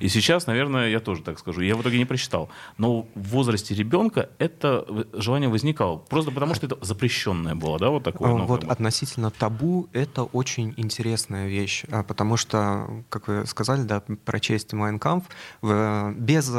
[0.00, 1.60] И сейчас, наверное, я тоже так скажу.
[1.60, 2.48] Я в итоге не прочитал.
[2.78, 5.98] Но в возрасте ребенка это желание возникало.
[5.98, 8.30] Просто потому, что это запрещенное было, да, вот такое.
[8.30, 8.72] Ну, вот как бы.
[8.72, 11.84] относительно табу это очень интересная вещь.
[11.90, 15.24] А, потому что, как вы сказали, да, прочесть Майнкамф
[15.62, 16.52] без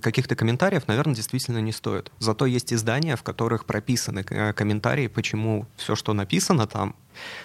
[0.00, 2.12] каких-то комментариев, наверное, действительно не стоит.
[2.18, 6.94] Зато есть издания, в которых прописаны э, комментарии, почему все, что написано там,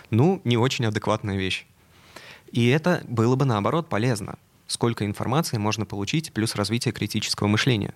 [0.10, 1.66] ну, не очень адекватная вещь.
[2.52, 7.94] И это было бы, наоборот, полезно сколько информации можно получить, плюс развитие критического мышления.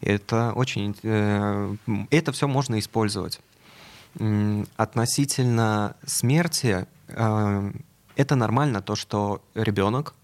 [0.00, 1.76] Это очень, э,
[2.10, 3.40] это все можно использовать.
[4.76, 7.72] Относительно смерти, э,
[8.16, 10.14] это нормально то, что ребенок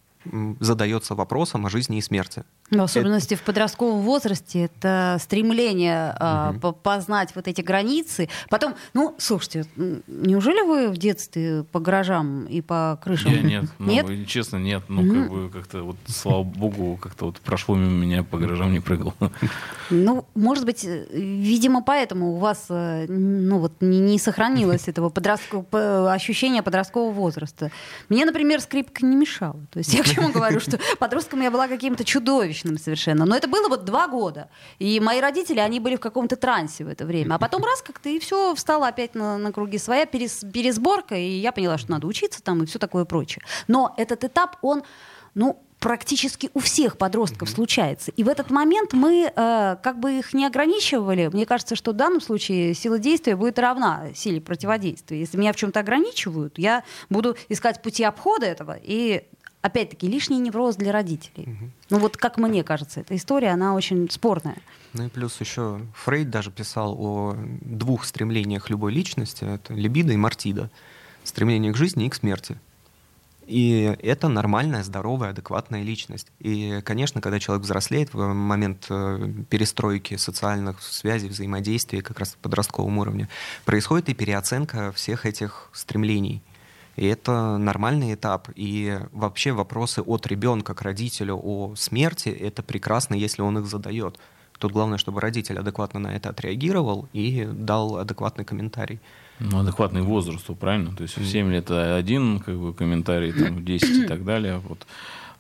[0.61, 2.45] задается вопросом о жизни и смерти.
[2.71, 3.43] В особенности это...
[3.43, 6.17] в подростковом возрасте это стремление
[6.55, 6.73] угу.
[6.73, 8.31] познать вот эти границы.
[8.49, 9.67] Потом, ну, слушайте,
[10.07, 13.33] неужели вы в детстве по гаражам и по крышам?
[13.33, 14.07] Я нет, ну, нет?
[14.09, 14.83] Ну, честно, нет.
[14.89, 15.15] Ну, угу.
[15.15, 19.15] как бы как-то вот, слава богу, как-то вот прошло мимо меня по гаражам не прыгал.
[19.91, 26.13] Ну, может быть, видимо, поэтому у вас, э, ну, вот не, не сохранилось этого подросткового
[26.13, 27.71] ощущения подросткового возраста.
[28.09, 29.61] Мне, например, скрипка не мешала.
[29.71, 33.25] То есть я к чему говорю, что подростком я была каким-то чудовищем чудовищным совершенно.
[33.25, 34.49] Но это было вот два года.
[34.79, 37.35] И мои родители, они были в каком-то трансе в это время.
[37.35, 41.39] А потом раз как-то и все встало опять на, на круги своя, перес, пересборка, и
[41.39, 43.45] я поняла, что надо учиться там и все такое прочее.
[43.69, 44.83] Но этот этап, он,
[45.35, 47.55] ну, практически у всех подростков mm-hmm.
[47.55, 48.11] случается.
[48.13, 51.29] И в этот момент мы э, как бы их не ограничивали.
[51.33, 55.19] Мне кажется, что в данном случае сила действия будет равна силе противодействия.
[55.19, 59.27] Если меня в чем-то ограничивают, я буду искать пути обхода этого и
[59.65, 61.49] опять-таки, лишний невроз для родителей.
[61.49, 61.71] Угу.
[61.89, 64.59] Ну вот как мне кажется, эта история, она очень спорная.
[64.93, 70.19] Ну и плюс еще Фрейд даже писал о двух стремлениях любой личности, это либидо и
[70.19, 70.71] мартида.
[71.25, 72.59] Стремление к жизни и к смерти.
[73.47, 76.29] И это нормальная, здоровая, адекватная личность.
[76.41, 82.37] И, конечно, когда человек взрослеет в момент э, перестройки социальных связей, взаимодействия как раз в
[82.37, 83.31] подростковом уровне,
[83.65, 86.43] происходит и переоценка всех этих стремлений–
[86.97, 88.49] и это нормальный этап.
[88.55, 94.19] И вообще вопросы от ребенка к родителю о смерти, это прекрасно, если он их задает.
[94.59, 99.01] Тут главное, чтобы родитель адекватно на это отреагировал и дал адекватный комментарий.
[99.41, 100.95] Ну, адекватный возрасту, правильно?
[100.95, 104.59] То есть в 7 лет один как бы, комментарий, там, в 10 и так далее.
[104.59, 104.87] Вот.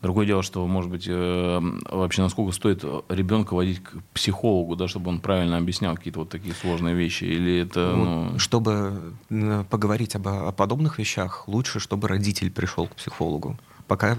[0.05, 5.09] Другое дело, что, может быть, э, вообще насколько стоит ребенка водить к психологу, да, чтобы
[5.09, 7.95] он правильно объяснял какие-то вот такие сложные вещи, или это...
[7.97, 8.39] Вот, ну...
[8.39, 9.15] Чтобы
[9.71, 14.17] поговорить об, о подобных вещах, лучше, чтобы родитель пришел к психологу пока,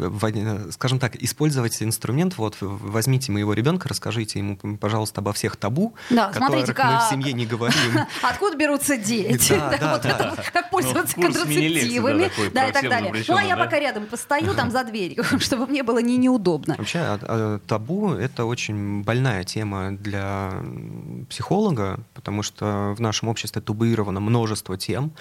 [0.71, 6.31] скажем так, использовать инструмент, вот возьмите моего ребенка, расскажите ему, пожалуйста, обо всех табу, да,
[6.31, 8.05] которых мы в семье не говорим.
[8.21, 9.53] Откуда берутся дети?
[10.53, 13.13] Как пользоваться контрацептивами, да, и так далее.
[13.27, 16.75] Ну, а я пока рядом постою там за дверью, чтобы мне было не неудобно.
[16.77, 20.53] Вообще, а, а, табу— это очень больная тема для
[21.29, 25.11] психолога, потому что в нашем обществе табуировано множество тем,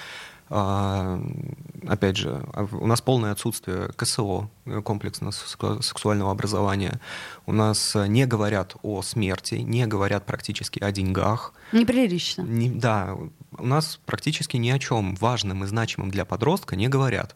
[0.48, 4.50] опять же, а у нас полное отсутствие КСО,
[4.84, 7.00] комплексного сексуального образования.
[7.46, 11.54] У нас не говорят о смерти, не говорят практически о деньгах.
[11.72, 12.42] Неприлично.
[12.42, 13.16] Не, да,
[13.56, 17.34] у нас практически ни о чем важном и значимом для подростка не говорят.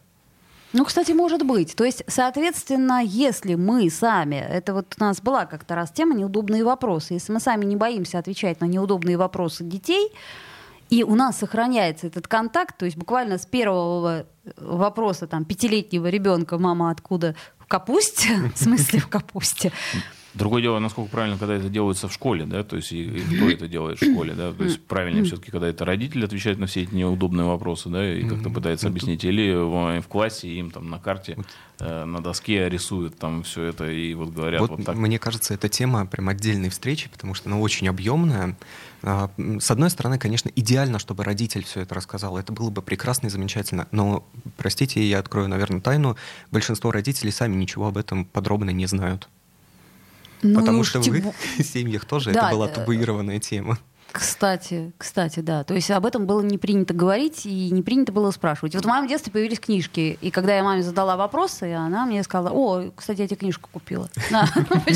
[0.71, 1.75] Ну, кстати, может быть.
[1.75, 6.63] То есть, соответственно, если мы сами, это вот у нас была как-то раз тема неудобные
[6.63, 10.11] вопросы, если мы сами не боимся отвечать на неудобные вопросы детей,
[10.89, 14.25] и у нас сохраняется этот контакт, то есть буквально с первого
[14.57, 19.71] вопроса там пятилетнего ребенка «мама откуда?» в капусте, в смысле в капусте,
[20.35, 23.49] Другое дело, насколько правильно, когда это делается в школе, да, то есть и, и кто
[23.49, 26.83] это делает в школе, да, то есть правильно все-таки, когда это родитель отвечает на все
[26.83, 30.99] эти неудобные вопросы, да, и как-то пытается объяснить, или в, в классе им там на
[30.99, 31.37] карте,
[31.79, 34.95] э, на доске рисуют там все это и вот говорят вот, вот так.
[34.95, 38.55] Мне кажется, эта тема прям отдельной встречи, потому что она очень объемная.
[39.01, 43.27] А, с одной стороны, конечно, идеально, чтобы родитель все это рассказал, это было бы прекрасно
[43.27, 46.17] и замечательно, но, простите, я открою, наверное, тайну,
[46.51, 49.29] большинство родителей сами ничего об этом подробно не знают.
[50.41, 51.25] Ну, Потому что в их
[51.65, 53.77] семьях тоже да, это была табуированная тема.
[54.11, 55.63] Кстати, кстати, да.
[55.63, 58.75] То есть об этом было не принято говорить и не принято было спрашивать.
[58.75, 62.51] Вот в моем детстве появились книжки, и когда я маме задала вопросы, она мне сказала,
[62.51, 64.09] о, кстати, я тебе книжку купила.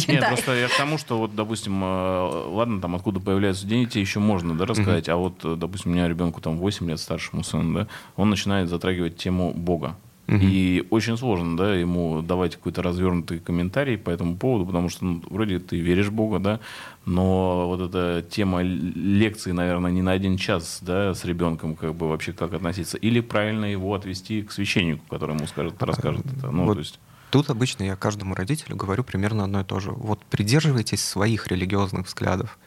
[0.08, 4.19] Нет, просто я к тому, что вот, допустим, э, ладно, там откуда появляются дети, еще
[4.19, 7.80] можно, да, рассказать, а вот, э, допустим, у меня ребенку там 8 лет старшему сыну,
[7.80, 9.95] да, он начинает затрагивать тему Бога.
[10.28, 10.38] Угу.
[10.42, 15.22] И очень сложно, да, ему давать какой-то развернутый комментарий по этому поводу, потому что ну,
[15.30, 16.60] вроде ты веришь в Бога, да,
[17.06, 22.08] но вот эта тема лекции, наверное, не на один час, да, с ребенком, как бы
[22.08, 26.52] вообще как относиться, или правильно его отвести к священническу, который ему скажет, расскажет это.
[26.52, 27.00] Ну, вот то есть...
[27.30, 29.90] Тут обычно я каждому родителю говорю примерно одно и то же.
[29.90, 32.60] Вот придерживайтесь своих религиозных взглядов.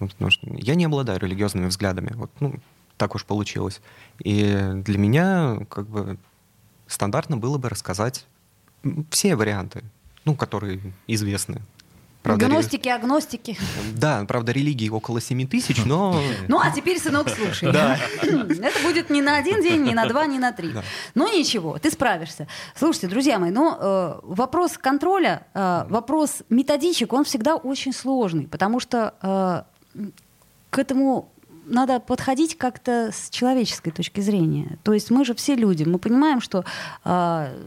[0.00, 2.12] Потому что я не обладаю религиозными взглядами.
[2.16, 2.56] Вот, ну,
[2.96, 3.80] так уж получилось.
[4.18, 6.18] И для меня как бы
[6.86, 8.26] стандартно было бы рассказать
[9.10, 9.82] все варианты,
[10.24, 11.62] ну, которые известны.
[12.24, 12.94] Правда, Гностики, ре...
[12.94, 13.58] агностики.
[13.94, 16.18] Да, правда, религии около 7 тысяч, но...
[16.48, 17.70] Ну, а теперь, сынок, слушай.
[17.70, 17.98] Да.
[18.22, 20.70] Это будет не на один день, не на два, не на три.
[20.70, 20.82] Да.
[21.14, 22.48] Ну, ничего, ты справишься.
[22.74, 28.80] Слушайте, друзья мои, ну, э, вопрос контроля, э, вопрос методичек, он всегда очень сложный, потому
[28.80, 30.00] что э,
[30.70, 31.30] к этому
[31.64, 34.78] надо подходить как-то с человеческой точки зрения.
[34.82, 36.64] То есть мы же все люди, мы понимаем, что
[37.04, 37.58] э,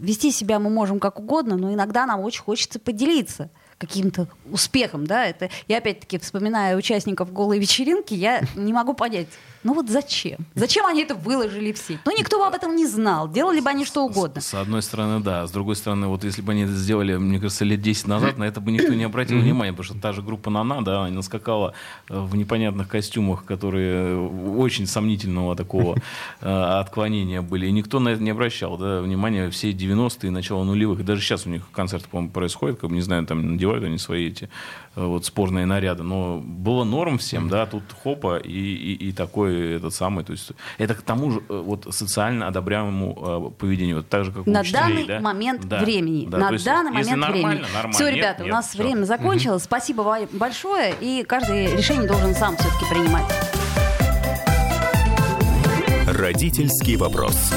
[0.00, 3.50] вести себя мы можем как угодно, но иногда нам очень хочется поделиться
[3.80, 9.28] каким-то успехом, да, это я опять-таки вспоминаю участников голой вечеринки, я не могу понять,
[9.62, 10.38] ну вот зачем?
[10.54, 11.98] Зачем они это выложили в сеть?
[12.04, 14.40] Ну никто бы об этом не знал, делали бы они что угодно.
[14.40, 17.38] С, с одной стороны, да, с другой стороны, вот если бы они это сделали, мне
[17.38, 20.22] кажется, лет 10 назад, на это бы никто не обратил внимания, потому что та же
[20.22, 21.74] группа Нана, да, она скакала
[22.08, 25.96] э, в непонятных костюмах, которые очень сомнительного такого
[26.40, 31.04] э, отклонения были, и никто на это не обращал, да, внимания все 90-е, начало нулевых,
[31.04, 34.28] даже сейчас у них концерты, по-моему, происходят, как бы, не знаю, там надевают они свои
[34.28, 34.48] эти
[34.96, 39.76] э, вот спорные наряды, но было норм всем, да, тут хопа и, и, и такой
[39.76, 44.08] этот самый, то есть это к тому же э, вот социально одобряемому э, поведению, вот
[44.08, 45.20] так же, как на учителей, данный да?
[45.20, 46.26] момент Да, времени.
[46.28, 47.74] да, на есть, данный если момент нормально, времени.
[47.74, 47.92] нормально.
[47.92, 48.82] Все, Нет, ребята, нет, у нас всё.
[48.82, 49.62] время закончилось.
[49.64, 50.94] Спасибо вам большое.
[51.00, 53.24] И каждый решение должен сам все-таки принимать.
[56.06, 57.52] Родительский вопрос.